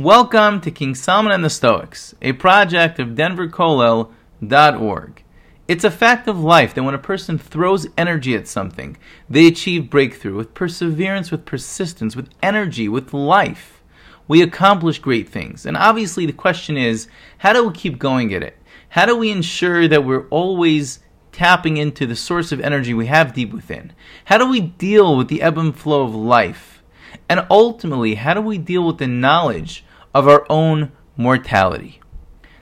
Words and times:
Welcome 0.00 0.62
to 0.62 0.70
King 0.70 0.94
Solomon 0.94 1.30
and 1.30 1.44
the 1.44 1.50
Stoics, 1.50 2.14
a 2.22 2.32
project 2.32 2.98
of 2.98 3.08
denverkollel.org. 3.08 5.24
It's 5.68 5.84
a 5.84 5.90
fact 5.90 6.26
of 6.26 6.40
life 6.40 6.72
that 6.72 6.84
when 6.84 6.94
a 6.94 6.98
person 6.98 7.36
throws 7.36 7.86
energy 7.98 8.34
at 8.34 8.48
something, 8.48 8.96
they 9.28 9.46
achieve 9.46 9.90
breakthrough 9.90 10.36
with 10.36 10.54
perseverance, 10.54 11.30
with 11.30 11.44
persistence, 11.44 12.16
with 12.16 12.30
energy, 12.42 12.88
with 12.88 13.12
life. 13.12 13.82
We 14.26 14.40
accomplish 14.40 15.00
great 15.00 15.28
things. 15.28 15.66
And 15.66 15.76
obviously, 15.76 16.24
the 16.24 16.32
question 16.32 16.78
is 16.78 17.06
how 17.36 17.52
do 17.52 17.68
we 17.68 17.74
keep 17.74 17.98
going 17.98 18.32
at 18.32 18.42
it? 18.42 18.56
How 18.88 19.04
do 19.04 19.18
we 19.18 19.30
ensure 19.30 19.86
that 19.86 20.06
we're 20.06 20.28
always 20.28 21.00
tapping 21.30 21.76
into 21.76 22.06
the 22.06 22.16
source 22.16 22.52
of 22.52 22.60
energy 22.62 22.94
we 22.94 23.08
have 23.08 23.34
deep 23.34 23.52
within? 23.52 23.92
How 24.24 24.38
do 24.38 24.48
we 24.48 24.62
deal 24.62 25.14
with 25.14 25.28
the 25.28 25.42
ebb 25.42 25.58
and 25.58 25.76
flow 25.76 26.04
of 26.04 26.14
life? 26.14 26.82
And 27.28 27.44
ultimately, 27.50 28.14
how 28.14 28.32
do 28.32 28.40
we 28.40 28.56
deal 28.56 28.86
with 28.86 28.96
the 28.96 29.06
knowledge 29.06 29.84
of 30.14 30.28
our 30.28 30.46
own 30.48 30.92
mortality. 31.16 32.00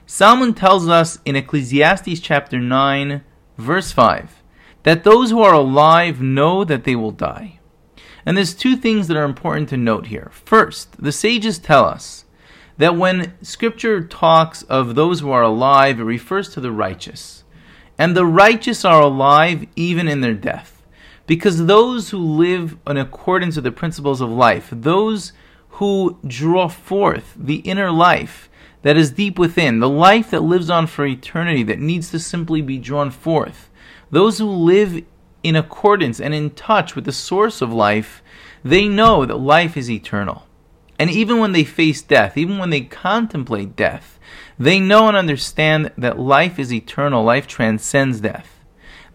Solomon 0.05 0.53
tells 0.53 0.87
us 0.87 1.19
in 1.23 1.35
Ecclesiastes 1.35 2.19
chapter 2.19 2.59
9, 2.59 3.23
verse 3.57 3.91
5, 3.91 4.41
that 4.83 5.03
those 5.03 5.29
who 5.29 5.41
are 5.41 5.53
alive 5.53 6.21
know 6.21 6.63
that 6.63 6.83
they 6.83 6.95
will 6.95 7.11
die. 7.11 7.59
And 8.25 8.35
there's 8.35 8.53
two 8.53 8.75
things 8.75 9.07
that 9.07 9.17
are 9.17 9.23
important 9.23 9.69
to 9.69 9.77
note 9.77 10.07
here. 10.07 10.29
First, 10.33 11.01
the 11.01 11.11
sages 11.11 11.59
tell 11.59 11.85
us 11.85 12.25
that 12.77 12.95
when 12.95 13.33
scripture 13.43 14.01
talks 14.01 14.63
of 14.63 14.95
those 14.95 15.19
who 15.19 15.31
are 15.31 15.43
alive, 15.43 15.99
it 15.99 16.03
refers 16.03 16.49
to 16.53 16.61
the 16.61 16.71
righteous. 16.71 17.43
And 17.97 18.15
the 18.15 18.25
righteous 18.25 18.85
are 18.85 19.01
alive 19.01 19.67
even 19.75 20.07
in 20.07 20.21
their 20.21 20.33
death. 20.33 20.81
Because 21.27 21.65
those 21.65 22.09
who 22.09 22.17
live 22.17 22.77
in 22.87 22.97
accordance 22.97 23.55
with 23.55 23.65
the 23.65 23.71
principles 23.71 24.21
of 24.21 24.31
life, 24.31 24.69
those 24.71 25.33
who 25.79 26.17
draw 26.27 26.67
forth 26.67 27.33
the 27.37 27.57
inner 27.57 27.89
life 27.89 28.49
that 28.81 28.97
is 28.97 29.11
deep 29.11 29.39
within, 29.39 29.79
the 29.79 29.87
life 29.89 30.29
that 30.29 30.41
lives 30.41 30.69
on 30.69 30.85
for 30.85 31.05
eternity, 31.05 31.63
that 31.63 31.79
needs 31.79 32.11
to 32.11 32.19
simply 32.19 32.61
be 32.61 32.77
drawn 32.77 33.09
forth. 33.09 33.69
Those 34.11 34.39
who 34.39 34.49
live 34.49 35.03
in 35.41 35.55
accordance 35.55 36.19
and 36.19 36.33
in 36.33 36.49
touch 36.49 36.95
with 36.95 37.05
the 37.05 37.13
source 37.13 37.61
of 37.61 37.71
life, 37.71 38.21
they 38.61 38.89
know 38.89 39.25
that 39.25 39.37
life 39.37 39.77
is 39.77 39.89
eternal. 39.89 40.45
And 40.99 41.09
even 41.09 41.39
when 41.39 41.53
they 41.53 41.63
face 41.63 42.01
death, 42.01 42.37
even 42.37 42.57
when 42.57 42.71
they 42.71 42.81
contemplate 42.81 43.77
death, 43.77 44.19
they 44.57 44.81
know 44.81 45.07
and 45.07 45.15
understand 45.15 45.93
that 45.97 46.19
life 46.19 46.59
is 46.59 46.73
eternal, 46.73 47.23
life 47.23 47.47
transcends 47.47 48.19
death. 48.19 48.65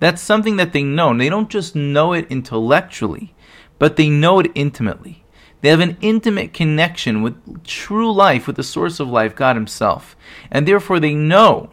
That's 0.01 0.23
something 0.23 0.56
that 0.56 0.73
they 0.73 0.83
know. 0.83 1.15
They 1.15 1.28
don't 1.28 1.51
just 1.51 1.77
know 1.77 2.15
it 2.15 2.27
intellectually, 2.31 3.34
but 3.78 3.97
they 3.97 4.09
know 4.09 4.41
it 4.41 4.51
intimately. 4.55 5.23
They 5.65 5.70
have 5.70 5.81
an 5.81 5.97
intimate 6.03 6.53
connection 6.53 7.23
with 7.23 7.65
true 7.65 8.12
life, 8.12 8.47
with 8.47 8.57
the 8.57 8.62
source 8.62 9.01
of 9.01 9.09
life, 9.09 9.34
God 9.34 9.57
Himself. 9.57 10.15
And 10.51 10.69
therefore 10.69 11.01
they 11.01 11.15
know 11.15 11.71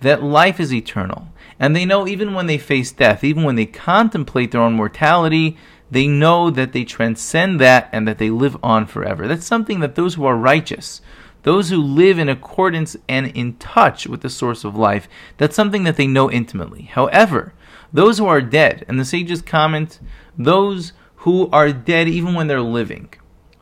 that 0.00 0.22
life 0.22 0.58
is 0.58 0.72
eternal. 0.72 1.28
And 1.60 1.76
they 1.76 1.84
know 1.84 2.08
even 2.08 2.32
when 2.32 2.46
they 2.46 2.56
face 2.56 2.90
death, 2.90 3.22
even 3.22 3.42
when 3.42 3.56
they 3.56 3.66
contemplate 3.66 4.50
their 4.50 4.62
own 4.62 4.72
mortality, 4.72 5.58
they 5.90 6.06
know 6.06 6.48
that 6.48 6.72
they 6.72 6.84
transcend 6.84 7.60
that 7.60 7.90
and 7.92 8.08
that 8.08 8.16
they 8.16 8.30
live 8.30 8.56
on 8.62 8.86
forever. 8.86 9.28
That's 9.28 9.44
something 9.44 9.80
that 9.80 9.94
those 9.94 10.14
who 10.14 10.24
are 10.24 10.38
righteous, 10.38 11.02
those 11.42 11.68
who 11.68 11.82
live 11.82 12.18
in 12.18 12.30
accordance 12.30 12.96
and 13.10 13.26
in 13.26 13.56
touch 13.56 14.06
with 14.06 14.22
the 14.22 14.30
source 14.30 14.64
of 14.64 14.74
life, 14.74 15.06
that's 15.36 15.54
something 15.54 15.84
that 15.84 15.98
they 15.98 16.06
know 16.06 16.30
intimately. 16.30 16.84
However, 16.84 17.52
those 17.92 18.16
who 18.16 18.26
are 18.26 18.40
dead, 18.40 18.86
and 18.88 18.98
the 18.98 19.04
sages 19.04 19.42
comment, 19.42 20.00
those 20.38 20.94
who 21.16 21.50
are 21.50 21.74
dead 21.74 22.08
even 22.08 22.32
when 22.32 22.46
they're 22.46 22.62
living, 22.62 23.10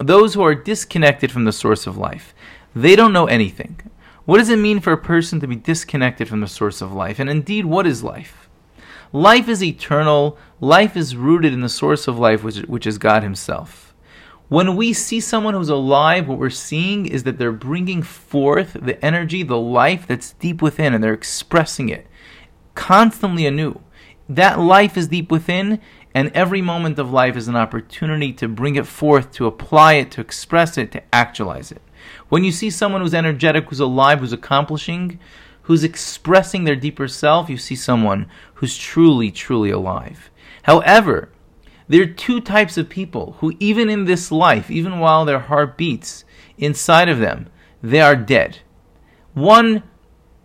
those 0.03 0.35
who 0.35 0.43
are 0.43 0.55
disconnected 0.55 1.31
from 1.31 1.45
the 1.45 1.53
source 1.53 1.87
of 1.87 1.97
life. 1.97 2.35
They 2.75 2.97
don't 2.97 3.13
know 3.13 3.27
anything. 3.27 3.81
What 4.25 4.39
does 4.39 4.49
it 4.49 4.59
mean 4.59 4.81
for 4.81 4.93
a 4.93 4.99
person 4.99 5.41
to 5.41 5.47
be 5.47 5.57
disconnected 5.57 6.29
from 6.29 6.41
the 6.41 6.47
source 6.47 6.81
of 6.81 6.93
life? 6.93 7.19
And 7.19 7.29
indeed, 7.29 7.67
what 7.67 7.87
is 7.87 8.05
life? 8.05 8.49
Life 9.13 9.49
is 9.49 9.63
eternal. 9.63 10.39
Life 10.61 10.97
is 10.97 11.17
rooted 11.17 11.53
in 11.53 11.61
the 11.61 11.69
source 11.69 12.09
of 12.09 12.19
life, 12.19 12.43
which, 12.43 12.59
which 12.61 12.87
is 12.87 12.99
God 12.99 13.23
Himself. 13.23 13.95
When 14.49 14.77
we 14.77 14.93
see 14.93 15.21
someone 15.21 15.55
who's 15.55 15.69
alive, 15.69 16.29
what 16.29 16.39
we're 16.39 16.51
seeing 16.51 17.07
is 17.07 17.23
that 17.25 17.39
they're 17.39 17.53
bringing 17.53 18.03
forth 18.03 18.75
the 18.75 19.03
energy, 19.05 19.43
the 19.43 19.59
life 19.59 20.07
that's 20.07 20.35
deep 20.35 20.61
within, 20.61 20.95
and 20.95 21.03
they're 21.03 21.15
expressing 21.15 21.89
it 21.89 22.07
constantly 22.75 23.47
anew. 23.47 23.81
That 24.29 24.59
life 24.59 24.97
is 24.97 25.09
deep 25.09 25.31
within, 25.31 25.81
and 26.15 26.31
every 26.35 26.61
moment 26.61 26.99
of 26.99 27.13
life 27.13 27.37
is 27.37 27.49
an 27.49 27.57
opportunity 27.57 28.33
to 28.35 28.49
bring 28.49 28.77
it 28.77 28.87
forth, 28.87 29.33
to 29.33 29.47
apply 29.47 29.95
it, 29.95 30.11
to 30.13 30.21
express 30.21 30.77
it, 30.77 30.93
to 30.93 31.03
actualize 31.15 31.73
it. 31.73 31.83
When 32.29 32.45
you 32.45 32.53
see 32.53 32.71
someone 32.71 33.01
who's 33.01 33.15
energetic, 33.15 33.69
who's 33.69 33.81
alive, 33.81 34.21
who's 34.21 34.33
accomplishing, 34.33 35.19
who's 35.63 35.85
expressing 35.85 36.65
their 36.65 36.77
deeper 36.77 37.09
self, 37.09 37.49
you 37.49 37.57
see 37.57 37.77
someone 37.77 38.27
who's 38.55 38.77
truly, 38.77 39.31
truly 39.31 39.71
alive. 39.71 40.31
However, 40.65 41.31
there 41.89 42.03
are 42.03 42.07
two 42.07 42.41
types 42.41 42.77
of 42.77 42.89
people 42.89 43.37
who, 43.41 43.55
even 43.59 43.89
in 43.89 44.05
this 44.05 44.33
life, 44.33 44.71
even 44.71 44.99
while 44.99 45.25
their 45.25 45.41
heart 45.41 45.77
beats 45.77 46.25
inside 46.59 47.09
of 47.09 47.19
them, 47.19 47.49
they 47.83 48.01
are 48.01 48.17
dead. 48.17 48.61
One 49.35 49.83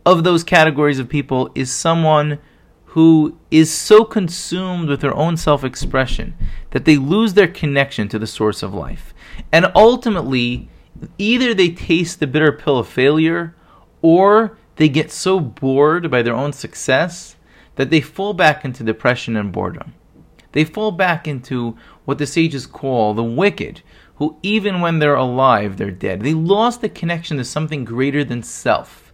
of 0.06 0.24
those 0.24 0.44
categories 0.44 1.00
of 1.00 1.10
people 1.10 1.52
is 1.56 1.72
someone 1.72 2.40
who 2.92 3.38
is 3.52 3.72
so 3.72 4.04
consumed 4.04 4.90
with 4.90 5.02
their 5.02 5.16
own 5.16 5.38
self 5.38 5.64
expression 5.64 6.34
that 6.72 6.86
they 6.86 6.98
lose 6.98 7.34
their 7.34 7.48
connection 7.48 8.08
to 8.10 8.18
the 8.18 8.28
source 8.28 8.64
of 8.64 8.74
life. 8.74 9.14
And 9.52 9.72
ultimately, 9.76 10.70
either 11.18 11.54
they 11.54 11.70
taste 11.70 12.20
the 12.20 12.28
bitter 12.28 12.52
pill 12.52 12.78
of 12.78 12.88
failure 12.88 13.56
or 14.02 14.58
they 14.78 14.90
get 14.90 15.12
so 15.12 15.40
bored 15.40 16.10
by 16.10 16.22
their 16.22 16.36
own 16.36 16.54
success 16.54 17.36
that 17.76 17.90
they 17.90 18.02
fall 18.02 18.34
back 18.34 18.64
into 18.64 18.84
depression 18.84 19.36
and 19.36 19.52
boredom. 19.52 19.94
They 20.54 20.64
fall 20.64 20.92
back 20.92 21.28
into 21.28 21.78
what 22.06 22.18
the 22.18 22.26
sages 22.26 22.66
call 22.66 23.14
the 23.14 23.24
wicked, 23.24 23.82
who 24.16 24.38
even 24.42 24.82
when 24.82 25.00
they're 25.00 25.16
alive, 25.16 25.78
they're 25.78 25.92
dead. 25.92 26.22
They 26.22 26.34
lost 26.34 26.82
the 26.82 26.90
connection 26.90 27.38
to 27.38 27.44
something 27.44 27.86
greater 27.86 28.24
than 28.24 28.42
self. 28.44 29.07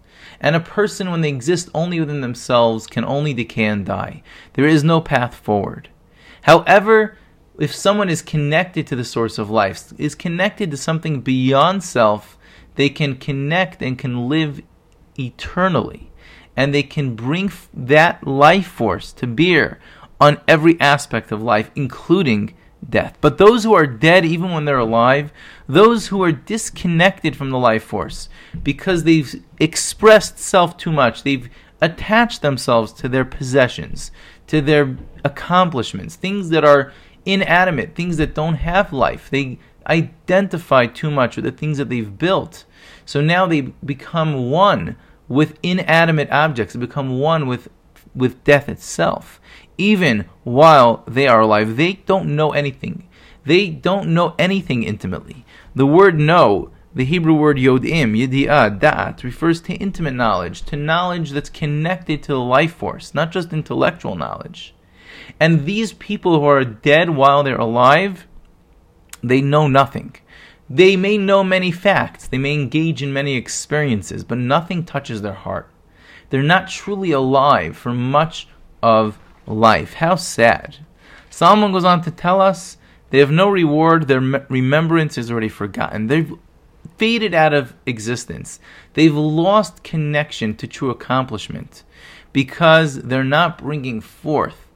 And 0.44 0.58
a 0.58 0.60
person, 0.60 1.10
when 1.10 1.22
they 1.22 1.30
exist 1.30 1.70
only 1.74 2.02
within 2.02 2.20
themselves, 2.20 2.86
can 2.86 3.06
only 3.06 3.34
decay 3.34 3.64
and 3.64 3.86
die. 3.86 4.22
There 4.54 4.68
is 4.68 4.84
no 4.84 5.00
path 5.00 5.34
forward. 5.36 5.88
However, 6.42 7.18
if 7.58 7.74
someone 7.74 8.10
is 8.10 8.22
connected 8.22 8.86
to 8.88 8.96
the 8.98 9.06
source 9.06 9.38
of 9.38 9.50
life, 9.50 9.94
is 9.98 10.16
connected 10.16 10.70
to 10.72 10.78
something 10.78 11.22
beyond 11.22 11.82
self, 11.82 12.38
they 12.76 12.90
can 12.90 13.16
connect 13.16 13.82
and 13.82 13.98
can 13.98 14.28
live 14.28 14.62
eternally. 15.18 16.12
And 16.58 16.74
they 16.74 16.84
can 16.84 17.16
bring 17.16 17.50
that 17.74 18.28
life 18.28 18.68
force 18.68 19.14
to 19.14 19.28
bear 19.28 19.80
on 20.20 20.42
every 20.46 20.80
aspect 20.82 21.32
of 21.32 21.42
life, 21.42 21.72
including 21.74 22.54
death. 22.90 23.18
But 23.22 23.38
those 23.38 23.64
who 23.64 23.74
are 23.74 23.88
dead, 23.88 24.26
even 24.26 24.52
when 24.52 24.66
they're 24.66 24.78
alive, 24.78 25.32
those 25.68 26.08
who 26.08 26.24
are 26.24 26.32
disconnected 26.32 27.36
from 27.36 27.50
the 27.50 27.58
life 27.58 27.84
force 27.84 28.30
because 28.64 29.04
they've 29.04 29.44
expressed 29.60 30.40
self 30.40 30.78
too 30.78 30.92
much, 30.92 31.24
they've 31.24 31.50
attached 31.82 32.42
themselves 32.42 32.94
to 32.94 33.10
their 33.10 33.26
possessions, 33.26 34.12
to 34.48 34.62
their 34.62 34.98
accomplishments, 35.24 36.16
things 36.16 36.50
that 36.50 36.64
are 36.64 36.94
inanimate, 37.26 37.96
things 37.96 38.18
that 38.18 38.36
don't 38.36 38.56
have 38.56 38.94
life. 38.94 39.30
They 39.30 39.60
identify 39.88 40.86
too 40.88 41.12
much 41.12 41.36
with 41.36 41.46
the 41.46 41.52
things 41.52 41.78
that 41.78 41.90
they've 41.90 42.18
built. 42.18 42.66
So 43.06 43.22
now 43.22 43.46
they 43.46 43.62
become 43.62 44.50
one 44.50 44.96
with 45.28 45.58
inanimate 45.64 46.30
objects, 46.32 46.74
they 46.74 46.80
become 46.80 47.20
one 47.20 47.48
with 47.48 47.70
with 48.16 48.44
death 48.44 48.70
itself 48.70 49.42
even 49.78 50.26
while 50.44 51.04
they 51.08 51.28
are 51.28 51.42
alive. 51.42 51.78
They 51.78 51.94
don't 51.94 52.36
know 52.36 52.52
anything. 52.52 53.08
They 53.46 53.70
don't 53.70 54.14
know 54.14 54.36
anything 54.40 54.84
intimately. 54.84 55.46
The 55.76 55.86
word 55.86 56.20
know, 56.20 56.72
the 56.96 57.06
Hebrew 57.06 57.34
word 57.34 57.58
yodim, 57.58 58.16
yidi'ah, 58.16 58.80
da'at, 58.80 59.24
refers 59.24 59.60
to 59.62 59.74
intimate 59.74 60.14
knowledge, 60.14 60.62
to 60.64 60.76
knowledge 60.76 61.32
that's 61.32 61.50
connected 61.50 62.24
to 62.24 62.34
the 62.34 62.40
life 62.40 62.74
force, 62.74 63.14
not 63.14 63.32
just 63.32 63.52
intellectual 63.52 64.16
knowledge. 64.16 64.74
And 65.40 65.66
these 65.66 65.94
people 65.94 66.40
who 66.40 66.46
are 66.46 66.64
dead 66.64 67.10
while 67.10 67.44
they're 67.44 67.56
alive, 67.56 68.28
they 69.22 69.42
know 69.42 69.68
nothing. 69.68 70.16
They 70.70 70.96
may 70.96 71.18
know 71.18 71.44
many 71.44 71.72
facts, 71.72 72.28
they 72.28 72.38
may 72.38 72.54
engage 72.54 73.04
in 73.04 73.12
many 73.12 73.36
experiences, 73.36 74.24
but 74.24 74.38
nothing 74.38 74.86
touches 74.86 75.22
their 75.22 75.34
heart. 75.34 75.70
They're 76.30 76.42
not 76.42 76.70
truly 76.70 77.12
alive 77.12 77.76
for 77.76 77.94
much 77.94 78.48
of 78.82 79.20
life. 79.46 79.96
How 79.96 80.16
sad. 80.16 80.78
Solomon 81.30 81.72
goes 81.72 81.86
on 81.86 82.02
to 82.04 82.12
tell 82.12 82.42
us 82.42 82.78
they 83.10 83.20
have 83.20 83.32
no 83.32 83.50
reward, 83.50 84.08
their 84.08 84.20
remembrance 84.20 85.18
is 85.18 85.30
already 85.30 85.50
forgotten. 85.50 86.08
They've 86.08 86.34
faded 86.98 87.34
out 87.34 87.54
of 87.54 87.76
existence. 87.86 88.60
They've 88.94 89.16
lost 89.16 89.84
connection 89.84 90.56
to 90.56 90.68
true 90.68 90.90
accomplishment 90.90 91.84
because 92.32 93.02
they're 93.04 93.24
not 93.24 93.58
bringing 93.58 94.02
forth 94.02 94.68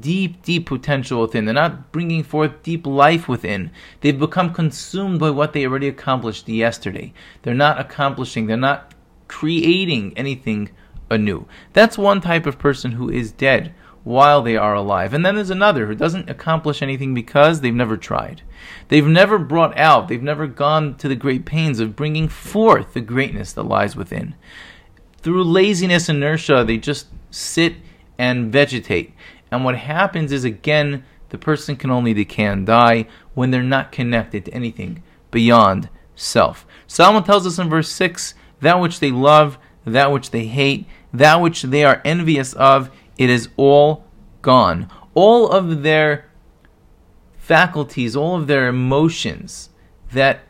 deep, 0.00 0.42
deep 0.42 0.66
potential 0.66 1.20
within. 1.20 1.44
They're 1.44 1.54
not 1.54 1.92
bringing 1.92 2.24
forth 2.24 2.62
deep 2.62 2.86
life 2.86 3.28
within. 3.28 3.70
They've 4.00 4.18
become 4.18 4.52
consumed 4.52 5.20
by 5.20 5.30
what 5.30 5.52
they 5.52 5.64
already 5.64 5.88
accomplished 5.88 6.48
yesterday. 6.48 7.12
They're 7.42 7.54
not 7.54 7.80
accomplishing, 7.80 8.46
they're 8.46 8.56
not 8.56 8.94
creating 9.28 10.12
anything 10.16 10.70
anew. 11.10 11.46
That's 11.72 11.96
one 11.96 12.20
type 12.20 12.46
of 12.46 12.58
person 12.58 12.92
who 12.92 13.08
is 13.08 13.30
dead 13.32 13.74
while 14.06 14.40
they 14.40 14.56
are 14.56 14.74
alive. 14.74 15.12
And 15.12 15.26
then 15.26 15.34
there's 15.34 15.50
another 15.50 15.86
who 15.86 15.94
doesn't 15.96 16.30
accomplish 16.30 16.80
anything 16.80 17.12
because 17.12 17.60
they've 17.60 17.74
never 17.74 17.96
tried. 17.96 18.40
They've 18.86 19.04
never 19.04 19.36
brought 19.36 19.76
out, 19.76 20.06
they've 20.06 20.22
never 20.22 20.46
gone 20.46 20.94
to 20.98 21.08
the 21.08 21.16
great 21.16 21.44
pains 21.44 21.80
of 21.80 21.96
bringing 21.96 22.28
forth 22.28 22.94
the 22.94 23.00
greatness 23.00 23.52
that 23.54 23.64
lies 23.64 23.96
within. 23.96 24.36
Through 25.22 25.42
laziness, 25.42 26.08
inertia, 26.08 26.62
they 26.62 26.76
just 26.76 27.08
sit 27.32 27.74
and 28.16 28.52
vegetate. 28.52 29.12
And 29.50 29.64
what 29.64 29.76
happens 29.76 30.30
is, 30.30 30.44
again, 30.44 31.02
the 31.30 31.38
person 31.38 31.74
can 31.74 31.90
only 31.90 32.14
decay 32.14 32.44
and 32.44 32.64
die 32.64 33.08
when 33.34 33.50
they're 33.50 33.64
not 33.64 33.90
connected 33.90 34.44
to 34.44 34.54
anything 34.54 35.02
beyond 35.32 35.88
self. 36.14 36.64
Solomon 36.86 37.24
tells 37.24 37.44
us 37.44 37.58
in 37.58 37.68
verse 37.68 37.90
6 37.90 38.34
that 38.60 38.78
which 38.78 39.00
they 39.00 39.10
love, 39.10 39.58
that 39.84 40.12
which 40.12 40.30
they 40.30 40.46
hate, 40.46 40.86
that 41.12 41.40
which 41.40 41.62
they 41.62 41.82
are 41.82 42.00
envious 42.04 42.52
of, 42.52 42.88
it 43.18 43.30
is 43.30 43.48
all 43.56 44.04
gone. 44.42 44.90
All 45.14 45.48
of 45.48 45.82
their 45.82 46.30
faculties, 47.36 48.16
all 48.16 48.36
of 48.36 48.46
their 48.46 48.68
emotions 48.68 49.70
that 50.12 50.40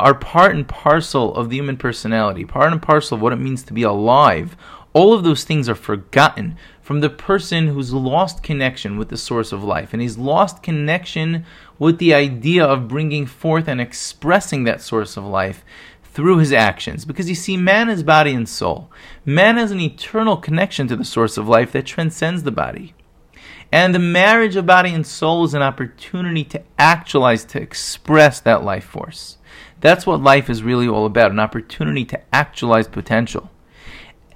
are 0.00 0.14
part 0.14 0.54
and 0.54 0.66
parcel 0.66 1.34
of 1.34 1.50
the 1.50 1.56
human 1.56 1.76
personality, 1.76 2.44
part 2.44 2.72
and 2.72 2.82
parcel 2.82 3.16
of 3.16 3.22
what 3.22 3.32
it 3.32 3.36
means 3.36 3.62
to 3.62 3.72
be 3.72 3.82
alive, 3.82 4.56
all 4.92 5.12
of 5.12 5.24
those 5.24 5.44
things 5.44 5.68
are 5.68 5.74
forgotten 5.74 6.56
from 6.80 7.00
the 7.00 7.10
person 7.10 7.68
who's 7.68 7.92
lost 7.92 8.42
connection 8.42 8.96
with 8.96 9.08
the 9.08 9.16
source 9.16 9.52
of 9.52 9.64
life. 9.64 9.92
And 9.92 10.00
he's 10.00 10.18
lost 10.18 10.62
connection 10.62 11.44
with 11.78 11.98
the 11.98 12.14
idea 12.14 12.64
of 12.64 12.88
bringing 12.88 13.26
forth 13.26 13.68
and 13.68 13.80
expressing 13.80 14.64
that 14.64 14.80
source 14.80 15.16
of 15.16 15.24
life 15.24 15.64
through 16.14 16.38
his 16.38 16.52
actions. 16.52 17.04
Because 17.04 17.28
you 17.28 17.34
see, 17.34 17.56
man 17.56 17.90
is 17.90 18.02
body 18.02 18.32
and 18.32 18.48
soul. 18.48 18.90
Man 19.26 19.56
has 19.56 19.70
an 19.70 19.80
eternal 19.80 20.36
connection 20.36 20.88
to 20.88 20.96
the 20.96 21.04
source 21.04 21.36
of 21.36 21.48
life 21.48 21.72
that 21.72 21.84
transcends 21.84 22.44
the 22.44 22.52
body. 22.52 22.94
And 23.72 23.92
the 23.92 23.98
marriage 23.98 24.54
of 24.54 24.66
body 24.66 24.94
and 24.94 25.04
soul 25.04 25.44
is 25.44 25.52
an 25.52 25.62
opportunity 25.62 26.44
to 26.44 26.62
actualize, 26.78 27.44
to 27.46 27.60
express 27.60 28.38
that 28.40 28.62
life 28.62 28.84
force. 28.84 29.38
That's 29.80 30.06
what 30.06 30.22
life 30.22 30.48
is 30.48 30.62
really 30.62 30.88
all 30.88 31.04
about 31.04 31.32
an 31.32 31.40
opportunity 31.40 32.04
to 32.06 32.34
actualize 32.34 32.86
potential. 32.86 33.50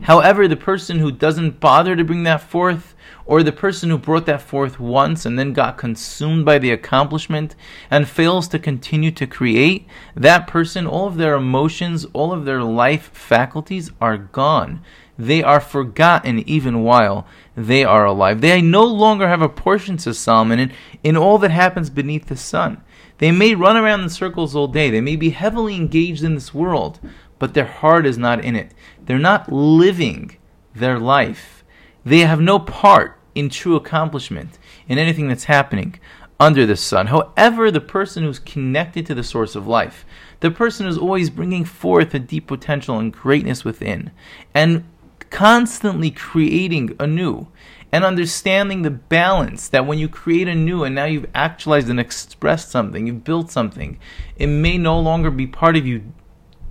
However, 0.03 0.47
the 0.47 0.56
person 0.56 0.99
who 0.99 1.11
doesn't 1.11 1.61
bother 1.61 1.97
to 1.97 2.05
bring 2.05 2.23
that 2.23 2.43
forth, 2.43 2.95
or 3.27 3.43
the 3.43 3.53
person 3.53 3.91
who 3.91 3.99
brought 3.99 4.27
that 4.27 4.41
forth 4.41 4.81
once 4.81 5.27
and 5.27 5.39
then 5.39 5.53
got 5.53 5.77
consumed 5.77 6.45
by 6.45 6.59
the 6.59 6.71
accomplishment 6.71 7.55
and 7.91 8.09
fails 8.09 8.49
to 8.49 8.59
continue 8.59 9.11
to 9.11 9.27
create, 9.27 9.87
that 10.15 10.47
person, 10.47 10.87
all 10.87 11.06
of 11.06 11.17
their 11.17 11.35
emotions, 11.35 12.06
all 12.15 12.33
of 12.33 12.47
their 12.47 12.62
life 12.62 13.11
faculties 13.12 13.91
are 14.00 14.17
gone. 14.17 14.81
They 15.19 15.43
are 15.43 15.61
forgotten 15.61 16.49
even 16.49 16.85
while 16.85 17.27
they 17.56 17.85
are 17.85 18.06
alive. 18.06 18.41
They 18.41 18.62
no 18.62 18.85
longer 18.85 19.29
have 19.29 19.43
a 19.43 19.49
portion, 19.49 19.99
says 19.99 20.17
Solomon, 20.17 20.61
in, 20.61 20.73
in 21.03 21.17
all 21.17 21.39
that 21.39 21.51
happens 21.51 21.91
beneath 21.91 22.27
the 22.27 22.37
sun. 22.37 22.83
They 23.19 23.33
may 23.33 23.56
run 23.56 23.77
around 23.77 24.03
in 24.03 24.11
circles 24.11 24.55
all 24.55 24.69
day. 24.69 24.91
They 24.91 25.01
may 25.01 25.17
be 25.17 25.31
heavily 25.31 25.75
engaged 25.75 26.23
in 26.23 26.35
this 26.35 26.55
world, 26.55 27.01
but 27.38 27.55
their 27.55 27.67
heart 27.67 28.06
is 28.06 28.19
not 28.19 28.44
in 28.44 28.56
it. 28.56 28.73
They're 29.05 29.19
not 29.19 29.52
living 29.52 30.37
their 30.75 30.99
life. 30.99 31.64
They 32.05 32.20
have 32.20 32.40
no 32.40 32.58
part 32.58 33.19
in 33.35 33.49
true 33.49 33.76
accomplishment 33.76 34.58
in 34.88 34.99
anything 34.99 35.29
that's 35.29 35.44
happening 35.44 35.99
under 36.40 36.67
the 36.67 36.76
sun. 36.76 37.08
However, 37.08 37.70
the 37.70 37.81
person 37.81 38.23
who's 38.23 38.38
connected 38.38 39.06
to 39.06 39.14
the 39.14 39.23
source 39.23 39.56
of 39.56 39.67
life, 39.67 40.05
the 40.40 40.50
person 40.50 40.87
who's 40.87 40.99
always 40.99 41.31
bringing 41.31 41.64
forth 41.64 42.14
a 42.14 42.19
deep 42.19 42.46
potential 42.46 42.99
and 42.99 43.12
greatness 43.12 43.64
within, 43.64 44.11
and 44.55 44.84
constantly 45.31 46.11
creating 46.11 46.94
anew, 47.00 47.49
and 47.91 48.05
understanding 48.05 48.82
the 48.82 48.91
balance 48.91 49.69
that 49.69 49.87
when 49.87 49.99
you 49.99 50.08
create 50.08 50.46
anew 50.46 50.84
and 50.84 50.94
now 50.94 51.06
you've 51.06 51.31
actualized 51.34 51.88
and 51.88 51.99
expressed 51.99 52.70
something, 52.70 53.06
you've 53.06 53.25
built 53.25 53.50
something, 53.50 53.99
it 54.37 54.46
may 54.46 54.79
no 54.79 55.00
longer 55.00 55.31
be 55.31 55.46
part 55.46 55.76
of 55.76 55.87
you 55.87 56.12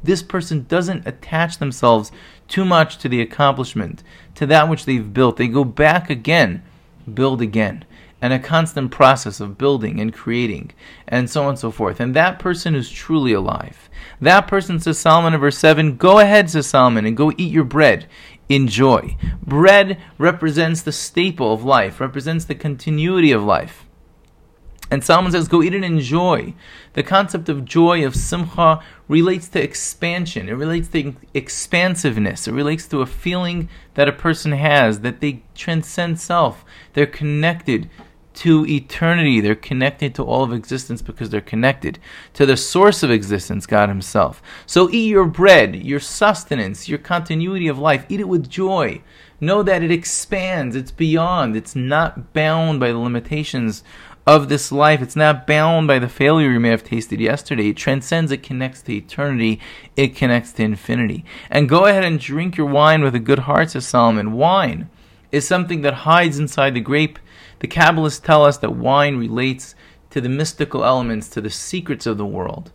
this 0.08 0.24
person 0.24 0.66
doesn't 0.68 1.06
attach 1.06 1.60
themselves 1.60 2.12
too 2.48 2.66
much 2.66 2.98
to 2.98 3.10
the 3.10 3.22
accomplishment, 3.22 4.02
to 4.36 4.46
that 4.48 4.70
which 4.70 4.86
they've 4.86 5.14
built. 5.14 5.38
They 5.38 5.50
go 5.50 5.64
back 5.64 6.10
again, 6.10 6.64
build 7.14 7.42
again, 7.42 7.86
and 8.22 8.34
a 8.34 8.40
constant 8.40 8.90
process 8.90 9.40
of 9.40 9.58
building 9.58 10.00
and 10.00 10.14
creating, 10.14 10.72
and 11.08 11.30
so 11.30 11.44
on 11.44 11.50
and 11.50 11.60
so 11.60 11.72
forth. 11.72 12.00
And 12.00 12.16
that 12.16 12.40
person 12.40 12.74
is 12.74 12.90
truly 12.90 13.34
alive. 13.34 13.90
That 14.22 14.48
person, 14.48 14.80
says 14.80 14.98
Solomon 14.98 15.34
in 15.34 15.40
verse 15.40 15.58
7, 15.58 15.98
go 15.98 16.20
ahead, 16.20 16.50
says 16.50 16.68
Solomon, 16.68 17.06
and 17.06 17.18
go 17.18 17.32
eat 17.38 17.52
your 17.52 17.66
bread. 17.66 18.08
Enjoy. 18.50 19.18
Bread 19.46 20.02
represents 20.18 20.82
the 20.82 20.94
staple 20.94 21.54
of 21.54 21.66
life, 21.66 22.00
represents 22.00 22.46
the 22.46 22.56
continuity 22.56 23.34
of 23.34 23.44
life. 23.44 23.87
And 24.90 25.04
Solomon 25.04 25.32
says, 25.32 25.48
go 25.48 25.62
eat 25.62 25.74
and 25.74 25.84
enjoy. 25.84 26.54
The 26.94 27.04
concept 27.04 27.50
of 27.50 27.66
joy, 27.66 28.06
of 28.06 28.16
simcha, 28.16 28.82
relates 29.08 29.50
to 29.50 29.62
expansion. 29.62 30.48
It 30.48 30.54
relates 30.54 30.88
to 30.90 31.14
expansiveness. 31.34 32.48
It 32.48 32.54
relates 32.54 32.88
to 32.88 33.02
a 33.02 33.06
feeling 33.06 33.70
that 33.96 34.08
a 34.08 34.14
person 34.14 34.54
has, 34.54 35.02
that 35.02 35.20
they 35.20 35.44
transcend 35.56 36.20
self. 36.20 36.64
They're 36.94 37.06
connected 37.06 37.90
to 38.36 38.66
eternity. 38.68 39.42
They're 39.42 39.56
connected 39.56 40.14
to 40.16 40.24
all 40.24 40.44
of 40.44 40.54
existence 40.54 41.02
because 41.02 41.32
they're 41.32 41.42
connected 41.42 41.98
to 42.34 42.46
the 42.46 42.56
source 42.56 43.02
of 43.02 43.10
existence, 43.10 43.66
God 43.66 43.90
Himself. 43.90 44.42
So 44.66 44.90
eat 44.92 45.10
your 45.10 45.26
bread, 45.26 45.76
your 45.76 46.00
sustenance, 46.00 46.88
your 46.88 47.00
continuity 47.00 47.68
of 47.68 47.80
life. 47.80 48.06
Eat 48.10 48.20
it 48.20 48.28
with 48.28 48.50
joy. 48.50 49.02
Know 49.40 49.64
that 49.64 49.84
it 49.84 49.92
expands, 49.92 50.76
it's 50.76 50.92
beyond, 50.92 51.56
it's 51.56 51.76
not 51.76 52.34
bound 52.34 52.80
by 52.80 52.92
the 52.92 52.98
limitations 52.98 53.84
of 54.28 54.50
this 54.50 54.74
life. 54.74 55.02
It's 55.02 55.16
not 55.16 55.48
bound 55.48 55.88
by 55.88 56.00
the 56.00 56.10
failure 56.10 56.52
you 56.52 56.60
may 56.60 56.70
have 56.70 56.84
tasted 56.84 57.22
yesterday. 57.22 57.70
It 57.70 57.78
transcends, 57.78 58.30
it 58.32 58.44
connects 58.44 58.82
to 58.84 58.94
eternity, 58.94 59.62
it 59.96 60.16
connects 60.16 60.52
to 60.54 60.64
infinity. 60.64 61.24
And 61.50 61.70
go 61.70 61.86
ahead 61.86 62.04
and 62.04 62.20
drink 62.20 62.58
your 62.58 62.68
wine 62.68 63.02
with 63.02 63.16
a 63.16 63.20
good 63.20 63.40
heart, 63.40 63.72
says 63.72 63.88
Solomon. 63.88 64.34
Wine 64.34 64.90
is 65.32 65.48
something 65.48 65.82
that 65.82 65.94
hides 65.94 66.38
inside 66.38 66.74
the 66.74 66.82
grape. 66.82 67.18
The 67.60 67.70
Kabbalists 67.70 68.22
tell 68.22 68.44
us 68.44 68.58
that 68.58 68.76
wine 68.76 69.16
relates 69.16 69.74
to 70.10 70.20
the 70.20 70.30
mystical 70.30 70.84
elements, 70.84 71.30
to 71.30 71.42
the 71.42 71.50
secrets 71.50 72.06
of 72.06 72.18
the 72.18 72.26
world 72.26 72.72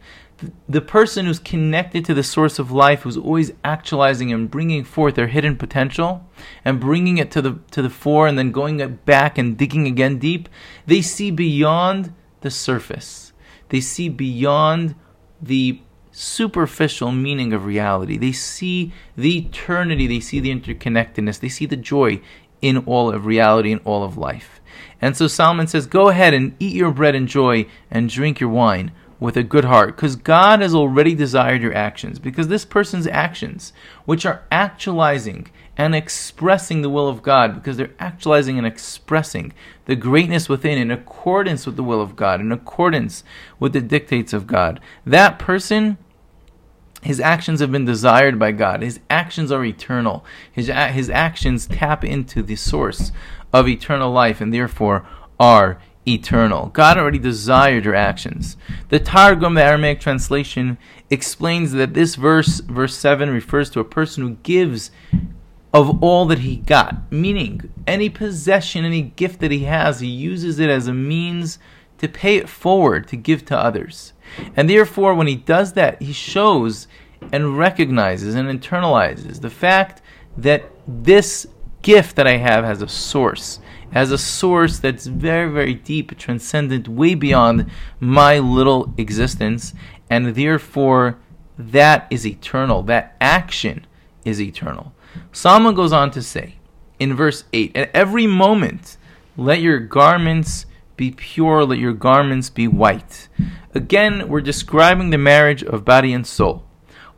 the 0.69 0.81
person 0.81 1.27
who's 1.27 1.39
connected 1.39 2.05
to 2.05 2.15
the 2.15 2.23
source 2.23 2.59
of 2.59 2.71
life, 2.71 3.03
who's 3.03 3.17
always 3.17 3.53
actualizing 3.65 4.33
and 4.33 4.51
bringing 4.51 4.85
forth 4.85 5.15
their 5.15 5.29
hidden 5.29 5.57
potential 5.57 6.29
and 6.65 6.81
bringing 6.81 7.19
it 7.19 7.31
to 7.33 7.43
the 7.43 7.59
to 7.71 7.83
the 7.83 7.91
fore, 7.91 8.27
and 8.27 8.39
then 8.39 8.53
going 8.53 8.99
back 9.05 9.39
and 9.39 9.57
digging 9.57 9.87
again 9.87 10.19
deep, 10.19 10.49
they 10.87 11.03
see 11.03 11.31
beyond 11.31 12.13
the 12.41 12.51
surface. 12.51 13.33
They 13.69 13.81
see 13.81 14.09
beyond 14.09 14.95
the 15.41 15.81
superficial 16.11 17.11
meaning 17.11 17.53
of 17.53 17.65
reality. 17.65 18.19
They 18.19 18.33
see 18.33 18.93
the 19.17 19.39
eternity. 19.39 20.07
They 20.07 20.21
see 20.21 20.41
the 20.41 20.55
interconnectedness. 20.55 21.41
They 21.41 21.49
see 21.49 21.67
the 21.67 21.77
joy 21.77 22.21
in 22.61 22.79
all 22.79 23.11
of 23.11 23.27
reality 23.27 23.73
and 23.73 23.81
all 23.85 24.05
of 24.05 24.17
life. 24.17 24.61
And 25.01 25.17
so 25.17 25.27
Solomon 25.27 25.67
says, 25.67 25.87
"Go 25.87 26.09
ahead 26.09 26.35
and 26.35 26.55
eat 26.61 26.75
your 26.75 26.93
bread 26.93 27.15
and 27.15 27.27
joy, 27.27 27.67
and 27.91 28.09
drink 28.09 28.41
your 28.41 28.51
wine." 28.51 28.93
With 29.23 29.37
a 29.37 29.43
good 29.45 29.65
heart 29.65 29.95
because 29.95 30.17
God 30.17 30.61
has 30.61 30.75
already 30.75 31.15
desired 31.15 31.63
your 31.63 31.75
actions. 31.75 32.19
Because 32.19 32.49
this 32.49 32.65
person's 32.65 33.07
actions, 33.07 33.73
which 34.05 34.27
are 34.27 34.43
actualizing 34.51 35.49
and 35.77 35.95
expressing 35.95 36.83
the 36.83 36.91
will 36.91 37.09
of 37.09 37.23
God, 37.23 37.55
because 37.55 37.77
they're 37.77 37.95
actualizing 38.01 38.59
and 38.59 38.67
expressing 38.67 39.53
the 39.85 39.95
greatness 39.95 40.49
within 40.49 40.77
in 40.77 40.91
accordance 40.91 41.67
with 41.67 41.77
the 41.77 41.85
will 41.85 42.01
of 42.01 42.17
God, 42.17 42.41
in 42.41 42.51
accordance 42.51 43.23
with 43.61 43.73
the 43.73 43.81
dictates 43.81 44.33
of 44.33 44.47
God, 44.47 44.81
that 45.07 45.39
person. 45.39 45.99
His 47.03 47.19
actions 47.19 47.59
have 47.59 47.73
been 47.73 47.85
desired 47.85 48.39
by 48.39 48.53
God. 48.53 48.81
His 48.81 49.01
actions 49.11 49.51
are 49.51 49.65
eternal. 49.65 50.25
His, 50.53 50.69
his 50.69 51.11
actions 51.11 51.67
tap 51.67 52.05
into 52.05 52.45
the 52.45 52.55
source 52.55 53.11
of 53.53 53.67
eternal 53.67 54.13
life 54.13 54.41
and 54.41 54.55
therefore 54.55 55.05
are 55.41 55.81
eternal. 56.07 56.67
God 56.69 56.99
already 56.99 57.19
desired 57.19 57.85
your 57.85 57.95
actions. 57.95 58.57
The 58.89 58.99
Targum, 58.99 59.55
the 59.55 59.63
Aramaic 59.63 60.01
translation, 60.01 60.79
explains 61.11 61.73
that 61.73 61.95
this 61.95 62.15
verse, 62.15 62.61
verse 62.61 62.97
7, 62.97 63.31
refers 63.31 63.71
to 63.71 63.81
a 63.81 63.85
person 63.85 64.23
who 64.23 64.37
gives 64.43 64.91
of 65.73 66.03
all 66.03 66.27
that 66.27 66.41
he 66.41 66.57
got, 66.57 67.11
meaning 67.11 67.73
any 67.87 68.11
possession, 68.11 68.85
any 68.85 69.03
gift 69.03 69.41
that 69.41 69.51
he 69.51 69.61
has, 69.61 70.01
he 70.01 70.09
uses 70.09 70.59
it 70.59 70.69
as 70.69 70.87
a 70.87 70.93
means 70.93 71.59
to 71.99 72.09
pay 72.09 72.37
it 72.37 72.49
forward, 72.49 73.09
to 73.09 73.17
give 73.17 73.45
to 73.47 73.57
others. 73.57 74.13
And 74.55 74.69
therefore, 74.69 75.15
when 75.15 75.27
he 75.27 75.37
does 75.37 75.73
that, 75.75 76.03
he 76.03 76.13
shows 76.13 76.89
and 77.33 77.57
recognizes 77.57 78.35
and 78.35 78.49
internalizes 78.49 79.41
the 79.41 79.51
fact 79.51 80.03
that 80.37 80.71
this 80.87 81.47
gift 81.83 82.17
that 82.17 82.27
I 82.27 82.37
have 82.37 82.65
has 82.65 82.83
a 82.83 82.89
source 82.89 83.61
as 83.93 84.11
a 84.11 84.19
source 84.19 84.79
that's 84.79 85.07
very, 85.07 85.51
very 85.51 85.75
deep, 85.75 86.17
transcendent, 86.19 86.89
way 86.89 87.15
beyond 87.15 87.71
my 88.01 88.39
little 88.39 88.93
existence, 88.97 89.75
and 90.11 90.35
therefore 90.35 91.19
that 91.59 92.07
is 92.11 92.27
eternal. 92.27 92.83
That 92.83 93.17
action 93.21 93.87
is 94.25 94.41
eternal. 94.41 94.93
Solomon 95.33 95.75
goes 95.75 95.93
on 95.93 96.11
to 96.13 96.23
say 96.23 96.57
in 96.99 97.15
verse 97.15 97.45
8 97.53 97.77
At 97.77 97.91
every 97.95 98.27
moment, 98.27 98.97
let 99.37 99.61
your 99.61 99.79
garments 99.79 100.67
be 100.97 101.11
pure, 101.11 101.65
let 101.65 101.79
your 101.79 101.93
garments 101.93 102.51
be 102.51 102.69
white. 102.69 103.29
Again, 103.75 104.29
we're 104.29 104.41
describing 104.41 105.11
the 105.11 105.19
marriage 105.19 105.63
of 105.63 105.85
body 105.85 106.13
and 106.13 106.27
soul. 106.27 106.65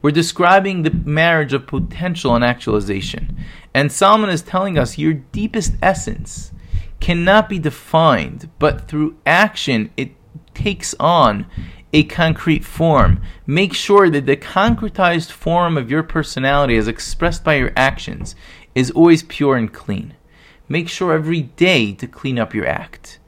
We're 0.01 0.11
describing 0.11 0.83
the 0.83 0.91
marriage 0.91 1.53
of 1.53 1.67
potential 1.67 2.35
and 2.35 2.45
actualization. 2.45 3.37
And 3.73 3.91
Solomon 3.91 4.31
is 4.31 4.43
telling 4.43 4.79
us 4.79 4.99
your 4.99 5.15
deepest 5.15 5.75
essence 5.83 6.53
cannot 7.05 7.51
be 7.51 7.59
defined, 7.59 8.49
but 8.59 8.89
through 8.89 9.15
action 9.27 9.91
it 9.95 10.11
takes 10.55 10.95
on 10.99 11.45
a 11.93 12.03
concrete 12.05 12.65
form. 12.65 13.21
Make 13.47 13.75
sure 13.75 14.09
that 14.09 14.25
the 14.25 14.39
concretized 14.39 15.31
form 15.31 15.77
of 15.77 15.91
your 15.91 16.03
personality, 16.03 16.79
as 16.79 16.89
expressed 16.89 17.45
by 17.45 17.57
your 17.57 17.75
actions, 17.77 18.35
is 18.75 18.91
always 18.93 19.23
pure 19.23 19.55
and 19.55 19.71
clean. 19.71 20.15
Make 20.67 20.89
sure 20.89 21.13
every 21.13 21.43
day 21.43 21.93
to 21.93 22.07
clean 22.07 22.39
up 22.39 22.55
your 22.55 22.67
act. 22.67 23.19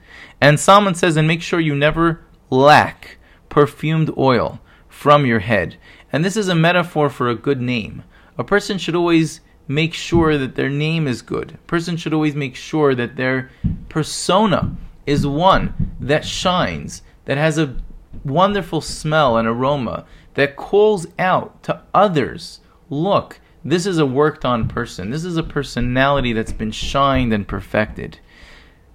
And 0.41 0.59
Solomon 0.59 0.95
says, 0.95 1.19
and 1.19 1.29
make 1.29 1.43
sure 1.43 1.61
you 1.61 1.75
never 1.75 2.25
lack 2.49 3.19
perfumed 3.51 4.11
oil 4.17 4.59
from 4.89 5.27
your 5.27 5.41
head. 5.41 5.77
And 6.11 6.25
this 6.25 6.39
is 6.39 6.49
a 6.49 6.55
metaphor 6.55 7.11
for 7.11 7.29
a 7.29 7.35
good 7.35 7.61
name. 7.61 8.05
A 8.39 8.43
person 8.43 8.79
should 8.79 8.97
always 8.97 9.43
make 9.69 9.95
sure 9.95 10.39
that 10.39 10.55
their 10.55 10.71
name 10.71 11.07
is 11.07 11.23
good. 11.23 11.53
A 11.53 11.59
person 11.67 11.97
should 11.97 12.15
always 12.15 12.35
make 12.35 12.57
sure 12.57 12.95
that 12.95 13.17
their 13.17 13.51
persona 13.89 14.77
is 15.07 15.27
one 15.27 15.95
that 16.01 16.25
shines, 16.25 17.03
that 17.25 17.39
has 17.39 17.59
a 17.59 17.77
wonderful 18.25 18.81
smell 18.81 19.37
and 19.37 19.47
aroma 19.47 20.05
that 20.35 20.57
calls 20.57 21.07
out 21.19 21.63
to 21.63 21.83
others 21.95 22.61
look, 22.91 23.41
this 23.65 23.87
is 23.87 23.99
a 23.99 24.07
worked 24.07 24.45
on 24.45 24.69
person. 24.69 25.11
This 25.11 25.25
is 25.25 25.37
a 25.37 25.43
personality 25.43 26.33
that's 26.33 26.53
been 26.53 26.71
shined 26.71 27.33
and 27.33 27.47
perfected. 27.47 28.21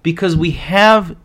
Because 0.01 0.35
we 0.35 0.51
have 0.51 1.17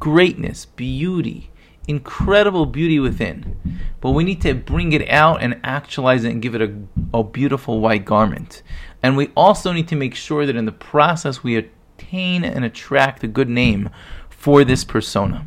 greatness, 0.00 0.64
beauty, 0.64 1.50
incredible 1.86 2.66
beauty 2.66 2.98
within, 2.98 3.80
but 4.00 4.10
we 4.10 4.24
need 4.24 4.40
to 4.42 4.54
bring 4.54 4.92
it 4.92 5.08
out 5.08 5.42
and 5.42 5.60
actualize 5.62 6.24
it 6.24 6.32
and 6.32 6.42
give 6.42 6.54
it 6.54 6.62
a, 6.62 6.74
a 7.12 7.22
beautiful 7.22 7.80
white 7.80 8.04
garment. 8.04 8.62
And 9.02 9.16
we 9.16 9.30
also 9.36 9.72
need 9.72 9.88
to 9.88 9.96
make 9.96 10.14
sure 10.14 10.46
that 10.46 10.56
in 10.56 10.64
the 10.64 10.72
process 10.72 11.42
we 11.42 11.56
attain 11.56 12.44
and 12.44 12.64
attract 12.64 13.22
a 13.24 13.28
good 13.28 13.48
name 13.48 13.90
for 14.30 14.64
this 14.64 14.84
persona. 14.84 15.46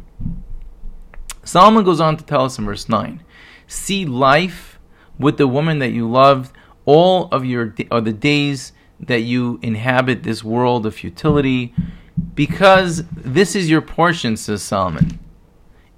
Solomon 1.43 1.83
goes 1.83 2.01
on 2.01 2.17
to 2.17 2.23
tell 2.23 2.45
us 2.45 2.57
in 2.57 2.65
verse 2.65 2.89
9 2.89 3.23
See 3.67 4.05
life 4.05 4.79
with 5.17 5.37
the 5.37 5.47
woman 5.47 5.79
that 5.79 5.91
you 5.91 6.09
loved 6.09 6.51
all 6.85 7.27
of 7.31 7.45
your 7.45 7.73
or 7.91 8.01
the 8.01 8.13
days 8.13 8.73
that 8.99 9.21
you 9.21 9.59
inhabit 9.61 10.23
this 10.23 10.43
world 10.43 10.85
of 10.85 10.95
futility, 10.95 11.73
because 12.33 13.03
this 13.11 13.55
is 13.55 13.69
your 13.69 13.81
portion, 13.81 14.35
says 14.35 14.63
Solomon, 14.63 15.19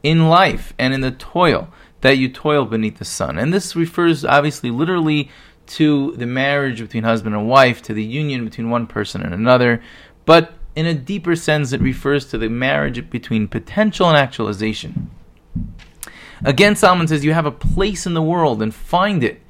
in 0.03 0.29
life 0.29 0.73
and 0.77 0.93
in 0.93 1.01
the 1.01 1.11
toil 1.11 1.69
that 2.01 2.17
you 2.17 2.29
toil 2.29 2.65
beneath 2.65 2.97
the 2.97 3.05
sun. 3.05 3.37
And 3.37 3.53
this 3.53 3.75
refers 3.75 4.23
obviously 4.23 4.71
literally 4.71 5.29
to 5.67 6.13
the 6.15 6.25
marriage 6.25 6.79
between 6.79 7.03
husband 7.03 7.35
and 7.35 7.47
wife, 7.47 7.81
to 7.83 7.93
the 7.93 8.03
union 8.03 8.45
between 8.45 8.69
one 8.69 8.87
person 8.87 9.21
and 9.21 9.33
another, 9.33 9.81
but 10.25 10.53
in 10.75 10.85
a 10.85 10.93
deeper 10.93 11.35
sense, 11.35 11.73
it 11.73 11.81
refers 11.81 12.25
to 12.27 12.37
the 12.37 12.49
marriage 12.49 13.09
between 13.09 13.47
potential 13.47 14.07
and 14.07 14.17
actualization. 14.17 15.09
Again, 16.43 16.75
Solomon 16.75 17.07
says 17.07 17.25
you 17.25 17.33
have 17.33 17.45
a 17.45 17.51
place 17.51 18.05
in 18.05 18.13
the 18.13 18.21
world 18.21 18.61
and 18.61 18.73
find 18.73 19.23
it. 19.23 19.41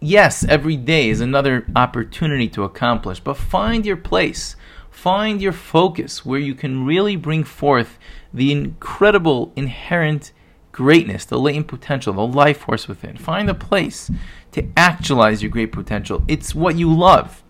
Yes, 0.00 0.44
every 0.44 0.76
day 0.76 1.08
is 1.08 1.20
another 1.20 1.66
opportunity 1.74 2.48
to 2.50 2.64
accomplish, 2.64 3.18
but 3.18 3.36
find 3.36 3.86
your 3.86 3.96
place. 3.96 4.56
Find 4.98 5.40
your 5.40 5.52
focus 5.52 6.26
where 6.26 6.40
you 6.40 6.56
can 6.56 6.84
really 6.84 7.14
bring 7.14 7.44
forth 7.44 8.00
the 8.34 8.50
incredible 8.50 9.52
inherent 9.54 10.32
greatness, 10.72 11.24
the 11.24 11.38
latent 11.38 11.68
potential, 11.68 12.12
the 12.12 12.26
life 12.26 12.62
force 12.62 12.88
within. 12.88 13.16
Find 13.16 13.48
a 13.48 13.54
place 13.54 14.10
to 14.50 14.66
actualize 14.76 15.40
your 15.40 15.52
great 15.52 15.70
potential. 15.70 16.24
It's 16.26 16.52
what 16.52 16.74
you 16.74 16.92
love, 16.92 17.44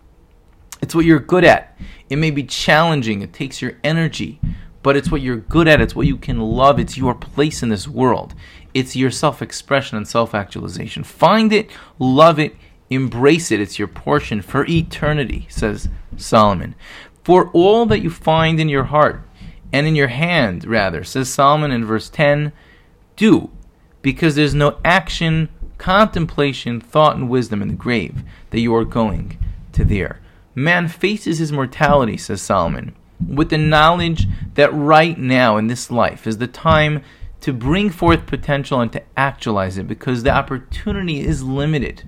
it's 0.79 0.93
what 0.93 1.05
you're 1.05 1.19
good 1.19 1.43
at. 1.43 1.75
It 2.07 2.17
may 2.17 2.29
be 2.29 2.43
challenging, 2.43 3.23
it 3.23 3.33
takes 3.33 3.63
your 3.63 3.79
energy, 3.83 4.39
but 4.83 4.95
it's 4.95 5.09
what 5.09 5.21
you're 5.21 5.37
good 5.37 5.67
at, 5.67 5.81
it's 5.81 5.95
what 5.95 6.05
you 6.05 6.17
can 6.17 6.39
love, 6.39 6.79
it's 6.79 6.97
your 6.97 7.15
place 7.15 7.63
in 7.63 7.69
this 7.69 7.87
world. 7.87 8.35
It's 8.75 8.95
your 8.95 9.09
self 9.09 9.41
expression 9.41 9.97
and 9.97 10.07
self 10.07 10.35
actualization. 10.35 11.03
Find 11.03 11.51
it, 11.51 11.71
love 11.97 12.37
it, 12.37 12.55
embrace 12.91 13.51
it. 13.51 13.59
It's 13.59 13.79
your 13.79 13.87
portion 13.87 14.43
for 14.43 14.67
eternity, 14.67 15.47
says 15.49 15.89
Solomon. 16.17 16.75
For 17.23 17.49
all 17.51 17.85
that 17.87 18.01
you 18.01 18.09
find 18.09 18.59
in 18.59 18.69
your 18.69 18.85
heart 18.85 19.21
and 19.71 19.85
in 19.85 19.95
your 19.95 20.07
hand, 20.07 20.65
rather, 20.65 21.03
says 21.03 21.29
Solomon 21.29 21.71
in 21.71 21.85
verse 21.85 22.09
10, 22.09 22.51
do, 23.15 23.49
because 24.01 24.35
there's 24.35 24.55
no 24.55 24.79
action, 24.83 25.49
contemplation, 25.77 26.79
thought, 26.79 27.15
and 27.15 27.29
wisdom 27.29 27.61
in 27.61 27.67
the 27.67 27.73
grave 27.75 28.23
that 28.49 28.61
you 28.61 28.73
are 28.73 28.85
going 28.85 29.37
to 29.73 29.83
there. 29.85 30.19
Man 30.55 30.87
faces 30.87 31.39
his 31.39 31.51
mortality, 31.51 32.17
says 32.17 32.41
Solomon, 32.41 32.95
with 33.25 33.49
the 33.49 33.57
knowledge 33.57 34.27
that 34.55 34.73
right 34.73 35.17
now 35.17 35.57
in 35.57 35.67
this 35.67 35.91
life 35.91 36.25
is 36.25 36.37
the 36.37 36.47
time 36.47 37.03
to 37.41 37.53
bring 37.53 37.89
forth 37.89 38.25
potential 38.25 38.81
and 38.81 38.91
to 38.91 39.03
actualize 39.15 39.77
it 39.77 39.87
because 39.87 40.23
the 40.23 40.31
opportunity 40.31 41.21
is 41.21 41.43
limited. 41.43 42.03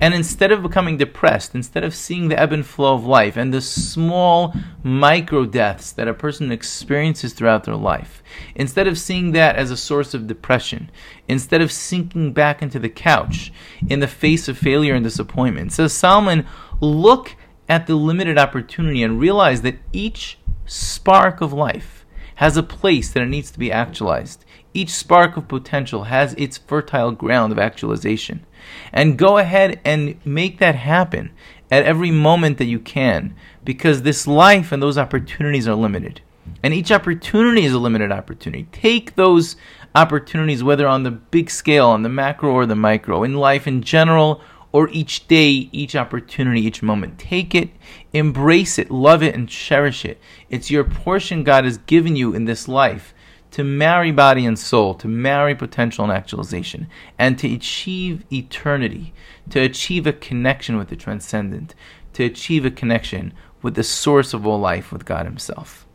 And 0.00 0.14
instead 0.14 0.52
of 0.52 0.62
becoming 0.62 0.96
depressed, 0.96 1.54
instead 1.54 1.82
of 1.82 1.94
seeing 1.94 2.28
the 2.28 2.38
ebb 2.38 2.52
and 2.52 2.64
flow 2.64 2.94
of 2.94 3.04
life 3.04 3.36
and 3.36 3.52
the 3.52 3.60
small 3.60 4.54
micro 4.82 5.44
deaths 5.44 5.90
that 5.92 6.06
a 6.06 6.14
person 6.14 6.52
experiences 6.52 7.32
throughout 7.32 7.64
their 7.64 7.74
life, 7.74 8.22
instead 8.54 8.86
of 8.86 8.98
seeing 8.98 9.32
that 9.32 9.56
as 9.56 9.70
a 9.70 9.76
source 9.76 10.14
of 10.14 10.28
depression, 10.28 10.90
instead 11.26 11.60
of 11.60 11.72
sinking 11.72 12.32
back 12.32 12.62
into 12.62 12.78
the 12.78 12.88
couch 12.88 13.52
in 13.88 13.98
the 13.98 14.06
face 14.06 14.48
of 14.48 14.56
failure 14.56 14.94
and 14.94 15.04
disappointment, 15.04 15.72
says 15.72 15.92
Solomon, 15.92 16.46
look 16.80 17.34
at 17.68 17.86
the 17.86 17.96
limited 17.96 18.38
opportunity 18.38 19.02
and 19.02 19.20
realize 19.20 19.62
that 19.62 19.78
each 19.92 20.38
spark 20.64 21.40
of 21.40 21.52
life 21.52 22.06
has 22.36 22.56
a 22.56 22.62
place 22.62 23.12
that 23.12 23.22
it 23.22 23.28
needs 23.28 23.50
to 23.50 23.58
be 23.58 23.72
actualized. 23.72 24.44
Each 24.78 24.90
spark 24.90 25.36
of 25.36 25.48
potential 25.48 26.04
has 26.04 26.34
its 26.34 26.56
fertile 26.56 27.10
ground 27.10 27.50
of 27.50 27.58
actualization. 27.58 28.46
And 28.92 29.18
go 29.18 29.38
ahead 29.38 29.80
and 29.84 30.24
make 30.24 30.60
that 30.60 30.76
happen 30.76 31.32
at 31.68 31.82
every 31.82 32.12
moment 32.12 32.58
that 32.58 32.66
you 32.66 32.78
can 32.78 33.34
because 33.64 34.02
this 34.02 34.28
life 34.28 34.70
and 34.70 34.80
those 34.80 34.96
opportunities 34.96 35.66
are 35.66 35.74
limited. 35.74 36.20
And 36.62 36.72
each 36.72 36.92
opportunity 36.92 37.64
is 37.64 37.72
a 37.72 37.78
limited 37.80 38.12
opportunity. 38.12 38.68
Take 38.70 39.16
those 39.16 39.56
opportunities, 39.96 40.62
whether 40.62 40.86
on 40.86 41.02
the 41.02 41.10
big 41.10 41.50
scale, 41.50 41.88
on 41.88 42.04
the 42.04 42.08
macro 42.08 42.52
or 42.52 42.64
the 42.64 42.76
micro, 42.76 43.24
in 43.24 43.34
life 43.34 43.66
in 43.66 43.82
general, 43.82 44.40
or 44.70 44.88
each 44.90 45.26
day, 45.26 45.68
each 45.72 45.96
opportunity, 45.96 46.60
each 46.60 46.84
moment. 46.84 47.18
Take 47.18 47.52
it, 47.52 47.70
embrace 48.12 48.78
it, 48.78 48.92
love 48.92 49.24
it, 49.24 49.34
and 49.34 49.48
cherish 49.48 50.04
it. 50.04 50.20
It's 50.50 50.70
your 50.70 50.84
portion 50.84 51.42
God 51.42 51.64
has 51.64 51.78
given 51.78 52.14
you 52.14 52.32
in 52.32 52.44
this 52.44 52.68
life 52.68 53.12
to 53.50 53.64
marry 53.64 54.12
body 54.12 54.44
and 54.44 54.58
soul, 54.58 54.94
to 54.94 55.08
marry 55.08 55.54
potential 55.54 56.04
and 56.04 56.12
actualization, 56.12 56.86
and 57.18 57.38
to 57.38 57.52
achieve 57.52 58.24
eternity, 58.32 59.12
to 59.50 59.60
achieve 59.60 60.06
a 60.06 60.12
connection 60.12 60.76
with 60.76 60.88
the 60.88 60.96
transcendent, 60.96 61.74
to 62.12 62.24
achieve 62.24 62.64
a 62.64 62.70
connection 62.70 63.32
with 63.62 63.74
the 63.74 63.82
source 63.82 64.34
of 64.34 64.46
all 64.46 64.60
life, 64.60 64.92
with 64.92 65.04
God 65.04 65.24
Himself. 65.26 65.87